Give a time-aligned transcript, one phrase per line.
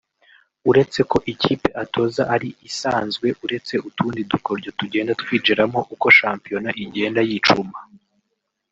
[0.69, 7.77] Uretse ko n'ikipe atoza ari isanzwe uretse utundi dukoryo tugenda twinjiramo uko shampiyona igenda yicuma